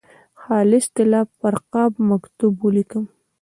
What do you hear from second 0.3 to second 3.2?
خالصې طلا پر قاب مکتوب ولیکم.